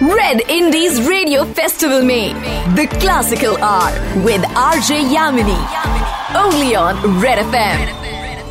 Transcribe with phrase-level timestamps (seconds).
[0.00, 2.32] Red Indies Radio Festival में
[2.76, 3.90] The Classical R
[4.24, 5.58] with RJ Yamini.
[6.36, 8.03] Only on Red FM.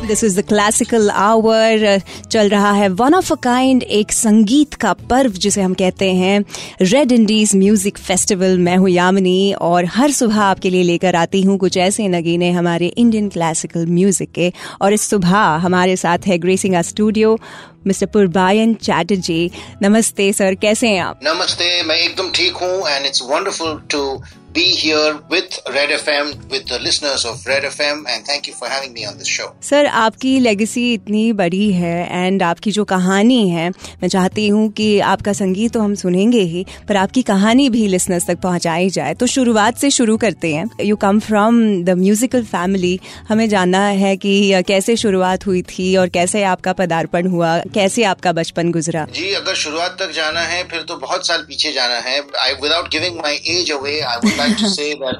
[0.04, 2.00] This is the classical hour
[2.30, 6.44] चल रहा है one of a kind एक संगीत का पर्व जिसे हम कहते हैं
[6.82, 11.58] रेड इंडीज म्यूज़िक फेस्टिवल मैं हूँ यामिनी और हर सुबह आपके लिए लेकर आती हूँ
[11.58, 14.52] कुछ ऐसे नगीने हमारे इंडियन क्लासिकल म्यूज़िक के।
[14.82, 17.38] और इस सुबह हमारे साथ है gracing studio
[17.86, 19.50] mister Purbayan Chatterjee
[19.82, 21.20] नमस्ते सर कैसे हैं आप?
[21.24, 24.22] नमस्ते, मैं एकदम ठीक हूँ and it's wonderful to
[24.54, 28.68] be here with Red FM, with the listeners of Red FM, and thank you for
[28.68, 29.46] having me on this show.
[29.62, 34.88] Sir आपकी लेगेसी इतनी बड़ी है एंड आपकी जो कहानी है मैं चाहती हूँ कि
[35.12, 39.26] आपका संगीत तो हम सुनेंगे ही पर आपकी कहानी भी लिसनर्स तक पहुँचाई जाए। तो
[39.26, 44.62] शुरुआत से शुरू करते हैं। You come from the musical family हमें जानना है कि
[44.68, 49.06] कैसे शुरुआत हुई थी और कैसे आपका पदार्पण हुआ कैसे आपका बचपन गुजरा?
[49.14, 52.90] जी अगर शुरुआत तक जाना है फिर तो बहुत साल पीछे जाना है। I without
[52.92, 55.16] giving my age away I would like to say that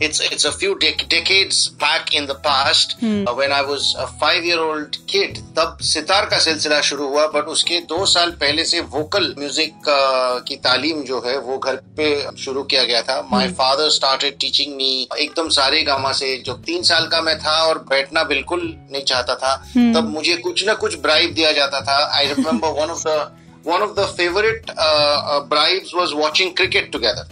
[0.00, 3.26] it's it's a few dec- decades back in the past hmm.
[3.26, 7.26] uh, when I was a five year old kid तब सितार का सिलसिला शुरू हुआ
[7.34, 11.76] but उसके दो साल पहले से वोकल म्यूज़िक uh, की तालीम जो है वो घर
[11.96, 12.08] पे
[12.44, 16.82] शुरू किया गया था my father started teaching me एकदम सारे गामा से जो तीन
[16.90, 19.94] साल का मैं था और बैठना बिल्कुल नहीं चाहता था hmm.
[19.96, 23.18] तब मुझे कुछ ना कुछ ब्राइब दिया जाता था I remember one of the
[23.66, 27.24] one of the favorite uh, uh, bribes was watching cricket together.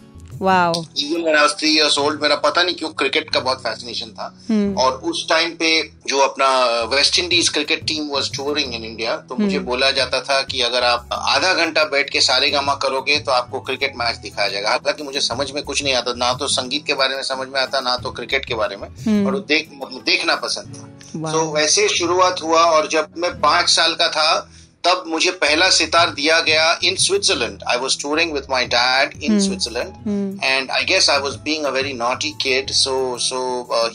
[0.98, 4.06] Even when I was 3 years old मेरा पता नहीं क्यों क्रिकेट का बहुत फैसिनेशन
[4.06, 4.82] था hmm.
[4.82, 6.64] और उस टाइम पे जो अपना
[6.96, 9.66] West Indies cricket team was touring in India तो मुझे hmm.
[9.66, 13.60] बोला जाता था कि अगर आप आधा घंटा बैठ के सारे गामा करोगे तो आपको
[13.60, 16.94] क्रिकेट मैच दिखाया जाएगा हालाँकि मुझे समझ में कुछ नहीं आता ना तो संगीत के
[16.94, 19.26] बारे में समझ में आता ना तो क्रिकेट के बारे में hmm.
[19.26, 23.94] और देख देखना पसंद था तो so, वैसे शुरुआत हुआ और जब मैं पाँच साल
[23.94, 24.50] का था
[24.86, 29.38] तब मुझे पहला सितार दिया गया in Switzerland I was touring with my dad in
[29.40, 33.40] Switzerland and I guess I was being a very naughty kid so so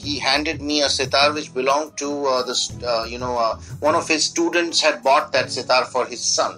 [0.03, 2.09] he handed me a sitar which belong to
[3.11, 3.33] you know
[3.83, 6.57] one of his students had bought that sitar for his son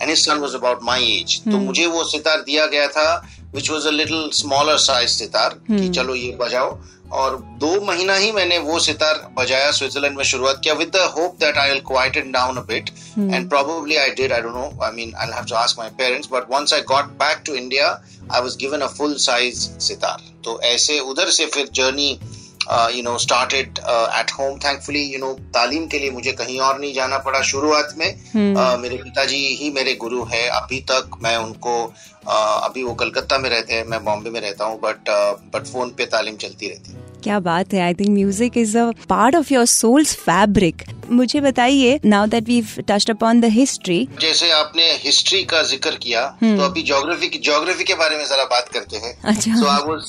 [0.00, 3.12] and his son was about my age तो मुझे वो सितार दिया गया था
[3.54, 6.70] which was a little smaller size sitar कि चलो ये बजाओ।
[7.14, 11.36] और दो महीना ही मैंने वो सितार बजाया स्विट्जरलैंड में शुरुआत किया with the hope
[11.40, 14.84] that I will quiet it down a bit and probably I did I don't know
[14.84, 17.88] I mean I have to ask my parents but once I got back to India
[18.32, 22.18] I was given a full size sitar तो ऐसे उधर से फिर journey
[22.94, 23.78] you know started
[24.18, 27.94] at home thankfully you know तालीम के लिए मुझे कहीं और नहीं जाना पड़ा शुरुआत
[27.98, 28.06] में.
[28.32, 28.54] Hmm.
[28.56, 30.46] uh, मेरे पिताजी ही मेरे गुरु है.
[30.48, 33.84] अभी तक मैं उनको uh, अभी वो कलकत्ता में रहते हैं.
[33.84, 35.10] मैं बॉम्बे में रहता हूँ बट
[35.54, 37.80] बट फ़ोन पे तालीम चलती रहती है। क्या बात है?
[37.80, 42.60] I think music is a part of your soul's fabric मुझे बताइए now that we
[42.88, 46.56] touched upon the history जैसे आपने हिस्ट्री का ज़िक्र किया hmm.
[46.56, 49.80] तो अभी ज्योग्राफी की ज्योग्राफी के बारे में जरा बात करते हैं। अच्छा। So I
[49.88, 50.02] was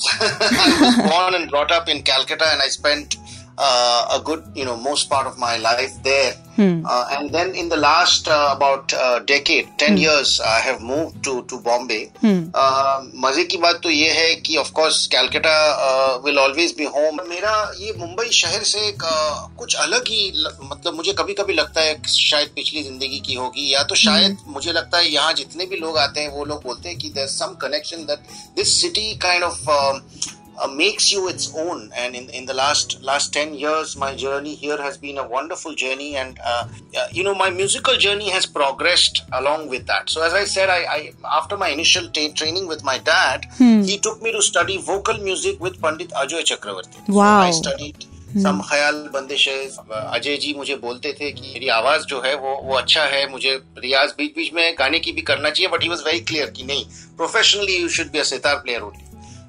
[1.00, 3.14] born and brought up in Calcutta and I spent
[3.58, 6.34] uh, a good, you know, most part of my life there.
[6.56, 6.86] Hmm.
[6.86, 9.98] Uh, and then in the last uh, about uh, decade, ten hmm.
[9.98, 12.12] years, I have moved to to Bombay.
[12.22, 12.38] Hmm.
[12.54, 15.52] Uh, मज़े की बात तो ये है कि of course Calcutta
[15.88, 17.20] uh, will always be home.
[17.28, 22.00] मेरा ये मुंबई शहर से uh, कुछ अलग ही मतलब मुझे कभी कभी लगता है
[22.08, 24.54] शायद पिछली ज़िंदगी की होगी या तो शायद hmm.
[24.54, 27.28] मुझे लगता है यहाँ जितने भी लोग आते हैं वो लोग बोलते हैं कि there
[27.28, 31.91] some connection that this city kind of uh, makes you its own.
[31.97, 35.73] And in, in the last last ten years, my journey here has been a wonderful
[35.75, 36.67] journey, and uh,
[37.11, 40.09] you know my musical journey has progressed along with that.
[40.09, 43.81] So as I said, I, I after my initial t- training with my dad, hmm.
[43.81, 47.07] he took me to study vocal music with Pandit Ajoy Chakravarti.
[47.07, 47.41] Wow.
[47.41, 52.21] So I studied some ख्याल बंदिश अजय जी मुझे बोलते थे कि मेरी आवाज जो
[52.25, 55.71] है वो वो अच्छा है मुझे रियाज बीच बीच में गाने की भी करना चाहिए
[55.71, 56.85] but he was very clear कि नहीं
[57.17, 59.04] professionally you should be a sitar player only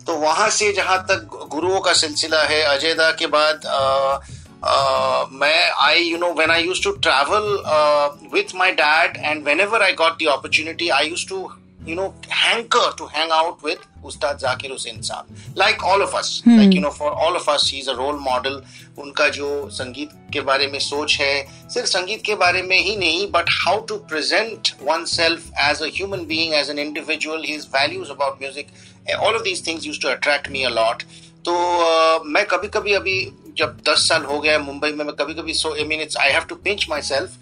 [0.07, 6.03] तो वहाँ से जहाँ तक गुरुओं का सिलसिला है अजयदा के बाद आ, मैं I
[6.03, 10.25] you know when I used to travel with my dad and whenever I got the
[10.35, 11.49] opportunity I used to
[11.87, 15.25] you know hanker to hang out with Ustad Zakir Hussain Saab.
[15.55, 16.57] Like all of us, hmm.
[16.57, 18.61] like you know, for all of us, he's a role model.
[18.99, 21.33] उनका जो संगीत के बारे में सोच है
[21.73, 24.71] सिर्फ़ संगीत के बारे में ही नहीं but how to present
[25.11, 28.71] oneself as a human being as an individual his values about music
[29.19, 31.03] all of these things used to attract me a lot
[31.47, 33.19] तो uh, मैं कभी कभी अभी
[33.59, 36.31] जब दस साल हो गया मुंबई में मैं कभी कभी so I mean it's I
[36.31, 37.37] have to pinch myself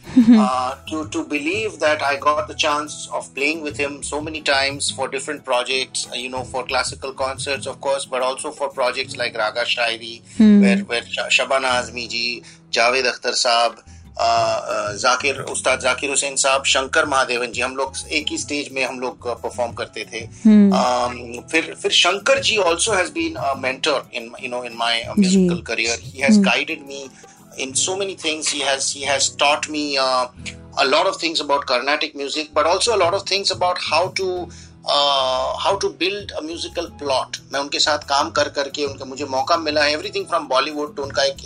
[0.89, 4.93] to to believe that I got the chance of playing with him so many times
[4.97, 9.37] for different projects you know for classical concerts of course but also for projects like
[9.37, 12.41] Raga Shayari where where Shabana Azmi ji
[12.73, 13.83] Javed Akhtar sahab
[14.19, 18.99] Zakir Ustad Zakir Hussain साहब शंकर महादेवन जी हम लोग एक ही stage में हम
[18.99, 24.49] लोग perform करते थे। हम्म। फिर फिर Shankar ji also has been mentor in you
[24.49, 27.07] know in my musical career he has guided me
[27.57, 28.47] in so many things.
[28.49, 30.27] He has he has taught me uh,
[30.77, 34.01] a lot of things about carnatic music but also a lot of things about how
[34.19, 34.25] to
[34.87, 39.57] how to build a musical plot मैं उनके साथ काम कर करके उनका मुझे मौका
[39.57, 41.37] मिला। है एवरीथिंग फ्रॉम बॉलीवुड टू उनका एक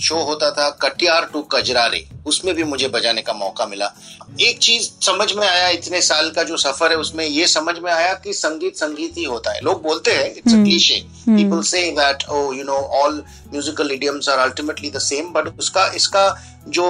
[0.00, 3.92] शो uh, होता था कटियार टू कजरारे। उसमें भी मुझे बजाने का मौका मिला।
[4.40, 7.90] एक चीज़ समझ में आया इतने साल का जो सफ़र है उसमें ये समझ में
[7.92, 11.82] आया कि संगीत संगीत ही होता है। लोग बोलते हैं it's a cliche people say
[11.98, 16.26] that oh you know all musical idioms are ultimately the same but उसका इसका
[16.68, 16.84] जो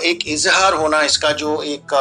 [0.00, 1.94] एक इजहार होना इसका जो एक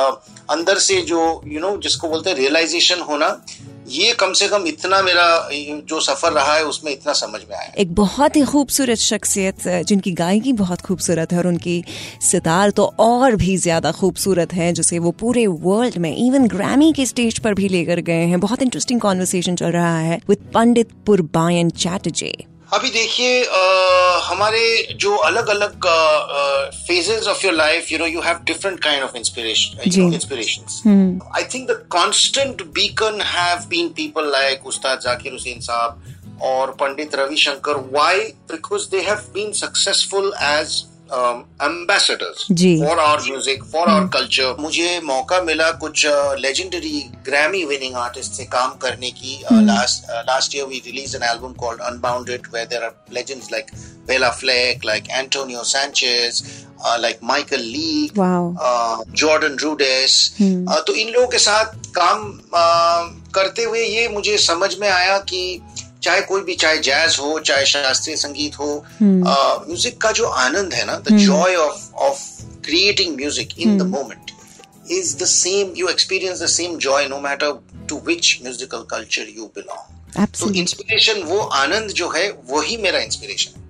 [0.49, 3.45] अंदर से जो यू you नो know, जिसको बोलते हैं रियलाइजेशन होना
[3.89, 7.71] ये कम से कम इतना मेरा जो सफ़र रहा है उसमें इतना समझ में आया
[7.77, 11.83] एक बहुत ही खूबसूरत शख्सियत जिनकी गायकी बहुत खूबसूरत है और उनकी
[12.21, 17.05] सितार तो और भी ज़्यादा खूबसूरत है जिसे वो पूरे वर्ल्ड में इवन ग्रैमी के
[17.05, 21.69] स्टेज पर भी लेकर गए हैं। बहुत इंटरेस्टिंग कॉन्वर्सेशन चल रहा है विद पंडित पुरबायन
[21.69, 22.33] चैटर्जी
[22.73, 23.39] अभी देखिए
[24.23, 24.61] हमारे
[24.99, 25.85] जो अलग अलग
[26.75, 31.67] phases of your life you know you have different kind of inspiration inspiration I think
[31.71, 37.75] the constant beacon have been people like Ustad Zakir Hussain sahab और Pandit Ravishankar.
[37.93, 38.19] Why
[38.51, 40.81] because they have been successful as
[41.13, 42.45] ambassadors
[42.81, 46.05] for our music for our culture मुझे मौका मिला कुछ
[46.39, 51.53] legendary Grammy winning artist से काम करने की last last year we release an album
[51.59, 53.71] called unbounded where there are legends like
[54.07, 56.43] Bela Fleck like Antonio Sanchez
[56.99, 64.07] like Michael Lee Jordan Rudess तो इन लोगों के साथ काम uh, करते हुए ये
[64.07, 65.41] मुझे समझ में आया कि
[66.03, 68.69] चाहे कोई भी चाहे जैज हो चाहे शास्त्रीय संगीत हो
[69.01, 72.21] म्यूज़िक का जो आनंद है ना the joy of of
[72.65, 74.31] creating music in the moment
[74.91, 77.59] is the same you experience the same joy no matter
[77.89, 83.60] to which musical culture you belong तो इंस्पिरेशन वो आनंद जो है वही मेरा इंस्पिरेशन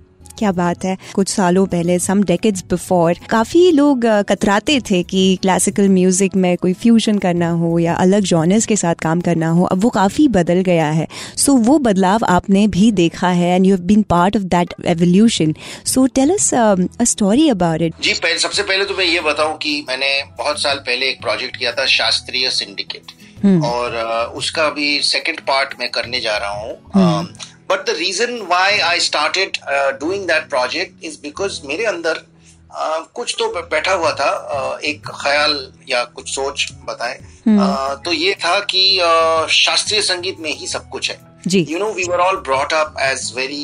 [0.42, 0.96] क्या बात है?
[1.14, 6.72] कुछ सालों पहले सम डेकेड्स बिफोर काफ़ी लोग कतराते थे कि क्लासिकल म्यूज़िक में कोई
[6.82, 10.60] फ्यूजन करना हो या अलग जॉनर्स के साथ काम करना हो अब वो काफ़ी बदल
[10.60, 11.06] गया है।
[11.36, 14.74] सो so, वो बदलाव आपने भी देखा है and you have been part of that
[14.86, 15.54] evolution
[15.86, 19.56] so tell us a story about it जी पहले सबसे पहले तो मैं ये बताऊँ
[19.58, 23.16] कि मैंने बहुत साल पहले एक प्रोजेक्ट किया था शास्त्रीय सिंडिकेट
[23.46, 23.64] hmm.
[23.64, 23.96] और
[24.36, 27.32] उसका भी सेकंड पार्ट मैं करने जा रहा हूँ। hmm.
[27.32, 29.58] uh, but the reason why I started
[30.00, 35.08] doing that project is because मेरे अंदर uh, कुछ तो बैठा हुआ था uh, एक
[35.22, 35.56] ख्याल
[35.88, 37.58] या कुछ सोच बताएँ hmm.
[37.58, 41.78] uh, तो ये था कि uh, शास्त्रीय संगीत में ही सब कुछ है जी। You
[41.78, 43.62] know we were all brought up as very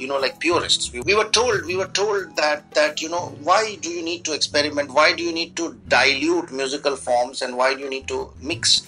[0.00, 3.76] you know like purist we were told we were told that that you know why
[3.84, 7.74] do you need to experiment why do you need to dilute musical forms and why
[7.74, 8.82] do you need to mix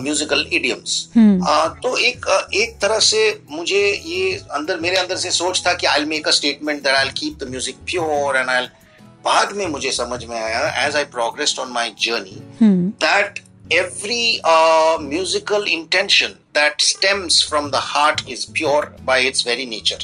[0.00, 5.62] musical idioms तो एक uh, एक तरह से मुझे ये अंदर मेरे अंदर से सोच
[5.66, 8.66] था कि I make a statement that I keep the music pure and I
[9.24, 12.38] बाद में मुझे समझ में आया as I progressed on my journey
[13.04, 13.40] that
[13.70, 20.00] every uh, musical intention that stems from the heart is pure by its very nature.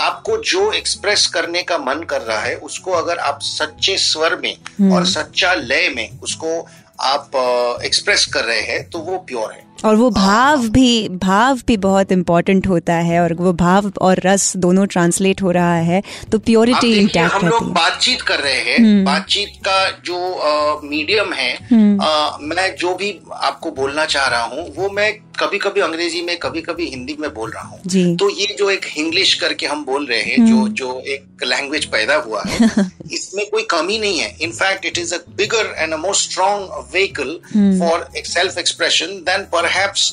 [0.00, 4.56] आपको जो express करने का मन कर रहा है उसको अगर आप सच्चे स्वर में
[4.78, 6.68] हम्म। और सच्चा लय में उसको
[7.00, 11.60] आप uh, एक्सप्रेस कर रहे हैं तो वो प्योर है। और वो भाव भी भाव
[11.66, 16.02] भी बहुत इम्पोर्टेंट होता है और वो भाव और रस दोनों ट्रांसलेट हो रहा है
[16.32, 21.52] तो प्योरिटी इंटैक्ट हम लोग बातचीत कर रहे हैं हम्म। बातचीत का जो मीडियम है
[21.52, 26.20] आ, हम्म। मैं जो भी आपको बोलना चाह रहा हूँ वो मैं कभी कभी अंग्रेज़ी
[26.22, 29.84] में कभी कभी हिंदी में बोल रहा हूँ तो ये जो एक हिंग्लिश करके हम
[29.84, 32.68] बोल रहे हैं जो हम्म। जो एक लैंग्वेज पैदा हुआ है
[33.12, 37.38] इसमें कोई कमी नहीं है in fact it is a bigger and a more strong vehicle
[37.78, 39.65] for self expression then पर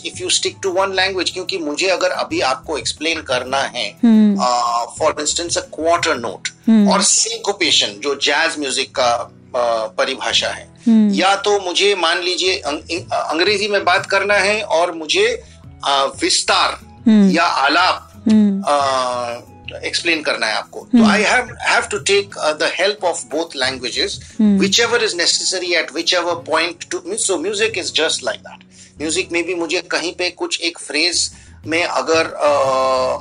[0.06, 3.90] if you stick to one language क्योंकि मुझे अगर अभी आपको एक्सप्लेन करना है
[5.00, 6.48] for instance a quarter note
[6.92, 11.20] और सिंकोपेशन जो जैज म्यूज़िक का uh, परिभाषा है। hmm.
[11.20, 15.44] या तो मुझे मान लीजिए अंग्रेज़ी में बात करना है और मुझे
[15.88, 16.80] uh, विस्तार
[17.10, 17.36] hmm.
[17.36, 18.10] या आलाप
[19.86, 24.20] एक्सप्लेन uh, करना है आपको। तो I have to take the help of both languages
[24.80, 28.64] whichever is necessary at whichever point to so music is just like that
[29.00, 31.30] music में भी मुझे कहीं पे कुछ एक फ्रेज
[31.68, 32.34] में अगर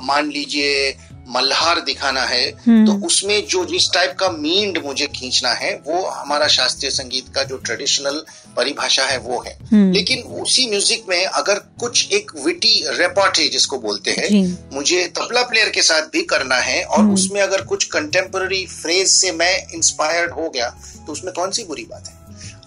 [0.03, 0.95] मान लीजिए
[1.27, 6.01] मल्हार दिखाना है हम्म। तो उसमें जो जिस टाइप का मींड मुझे खींचना है वो
[6.05, 8.23] हमारा शास्त्रीय संगीत का जो ट्रेडिशनल
[8.57, 13.77] परिभाषा है वो है हम्म। लेकिन उसी म्यूज़िक में अगर कुछ एक विटी रेपार्टी जिसको
[13.79, 17.85] बोलते हैं मुझे तबला प्लेयर के साथ भी करना है और हम्म। उसमें अगर कुछ
[17.91, 20.69] कंटेम्पररी फ्रेज से मैं इंस्पायर्ड हो गया
[21.05, 22.21] तो उसमें कौन सी बुरी बात है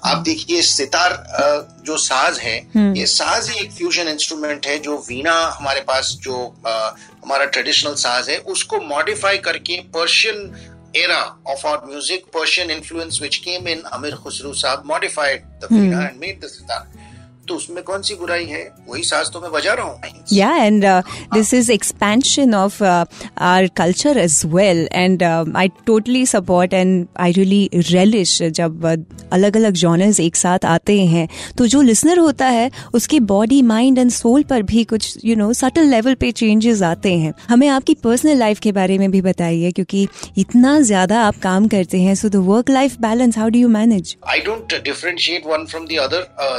[0.06, 1.12] आप देखिए सितार
[1.86, 6.16] जो साज है हम्म। ये साज ही एक फ्यूजन इंस्ट्रूमेंट है जो वीणा हमारे पास
[6.22, 10.36] जो हमारा ट्रेडिशनल साज है उसको मॉडिफाई करके Persian
[10.96, 16.06] era of our music Persian influence which came in Amir Khusrau sahab modified the veena
[16.06, 16.88] and made the sitar
[17.48, 18.62] तो उसमें कौन सी बुराई है?
[18.88, 20.00] वही साज तो मैं बजा रहा हूँ।
[21.34, 23.04] This is expansion of uh,
[23.48, 24.80] our culture as well.
[24.92, 27.60] And um I totally support and I really
[27.92, 28.84] relish जब
[29.32, 33.98] अलग अलग जॉनर्स एक साथ आते हैं। तो जो लिसनर होता है उसकी बॉडी माइंड
[33.98, 37.94] एंड सोल पर भी कुछ यू नो सटल लेवल पे चेंजेस आते हैं। हमें आपकी
[38.04, 40.06] पर्सनल लाइफ के बारे में भी बताइए क्योंकि
[40.38, 44.16] इतना ज़्यादा आप काम करते हैं। So the work life balance how do you manage
[44.28, 46.22] I don't uh, differentiate one from the other.
[46.44, 46.58] Uh,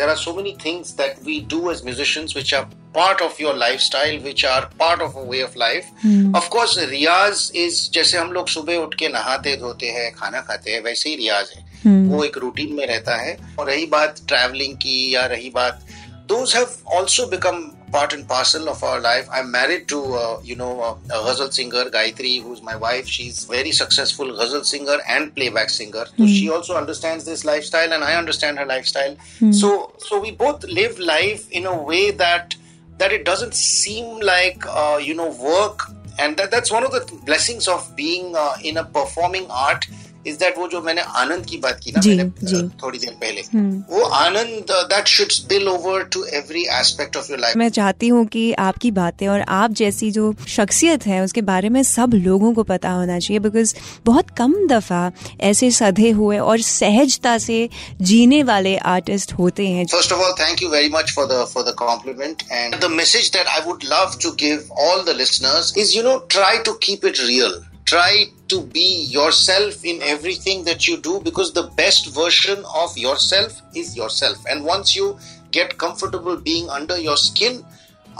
[0.00, 3.52] There are so many things that we do as musicians which are part of your
[3.54, 5.90] lifestyle, which are part of a way of life.
[6.34, 10.70] Of course, riyaz is जैसे हम लोग सुबह उठ के नहाते धोते हैं खाना खाते
[10.70, 11.68] हैं वैसे ही रियाज है
[12.08, 15.86] वो एक रूटीन में रहता है और रही बात ट्रैवलिंग की या रही बात
[16.28, 19.28] those have also become part and parcel of our life.
[19.32, 23.06] I'm married to, uh, you know, a, a ghazal singer, Gayatri, who's my wife.
[23.06, 26.06] She's very successful ghazal singer and playback singer.
[26.16, 29.16] So she also understands this lifestyle, and I understand her lifestyle.
[29.52, 32.54] So, so we both live life in a way that
[32.98, 35.80] that it doesn't seem like, uh, you know, work.
[36.18, 39.86] And that, that's one of the blessings of being uh, in a performing art.
[40.26, 43.82] Is that वो जो मैंने आनंद की बात की ना मैंने थोड़ी देर पहले हम्म।
[43.90, 48.24] वो आनंद that should spill over to every aspect of your life मैं चाहती हूँ
[48.28, 52.62] कि आपकी बातें और आप जैसी जो शख्सियत है उसके बारे में सब लोगों को
[52.64, 53.74] पता होना चाहिए बिकॉज़
[54.06, 55.10] बहुत कम दफ़ा
[55.42, 57.58] ऐसे सधे हुए और सहजता से
[58.02, 61.74] जीने वाले आर्टिस्ट होते हैं। First of all thank you very much for for the
[61.78, 66.02] compliment and the message that I would love to give all the listeners is you
[66.02, 71.20] know try to keep it real try to be yourself in everything that you do
[71.20, 74.38] because the best version of yourself is yourself.
[74.50, 75.18] And once you
[75.50, 77.64] get comfortable being under your skin,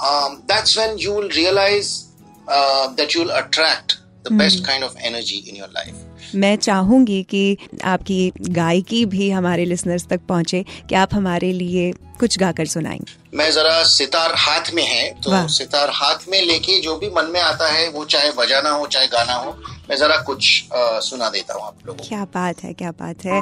[0.03, 2.09] um, that's when you will realize
[2.49, 6.07] uh, that you will attract the best kind of energy in your life.
[6.35, 12.39] मैं चाहूँगी कि आपकी गायकी भी हमारे listeners तक पहुँचे कि आप हमारे लिए कुछ
[12.39, 17.11] गाकर सुनाएँगे। मैं जरा सितार हाथ में है तो सितार हाथ में लेके जो भी
[17.17, 19.57] मन में आता है वो चाहे बजाना हो चाहे गाना हो
[19.91, 23.25] मैं जरा कुछ आ, सुना देता हूँ आप लोगों को। क्या बात है क्या बात
[23.25, 23.41] है।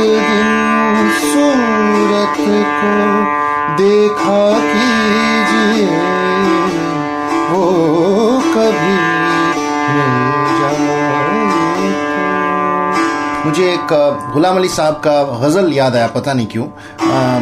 [0.00, 2.36] दिन सूरत
[2.78, 2.94] को
[3.76, 5.86] देखा कीजिए
[7.50, 7.66] वो
[8.54, 8.96] कभी
[9.94, 10.19] मिल
[13.44, 13.92] मुझे एक
[14.32, 16.64] गुलाम अली साहब का गज़ल याद आया पता नहीं क्यों।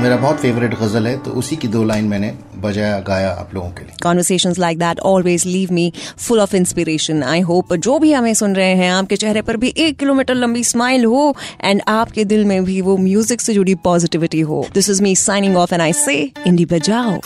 [0.02, 3.70] मेरा बहुत फेवरेट गज़ल है तो उसी की दो लाइन मैंने बजाया गाया आप लोगों
[3.70, 5.86] के लिए। Conversation like that always leave me
[6.26, 7.24] full of inspiration.
[7.32, 10.64] I hope जो भी हमें सुन रहे हैं आपके चेहरे पर भी एक किलोमीटर लंबी
[10.64, 15.02] स्माइल हो एंड आपके दिल में भी वो म्यूज़िक से जुड़ी पॉजिटिविटी हो। This is
[15.02, 17.18] me signing off and I say indie बजाओ.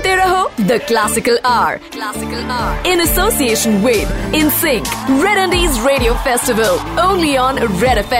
[0.00, 4.86] सुनते रहो the classical are classical are in association with in sync
[5.24, 8.14] Red Indies Radio Festival only on Red F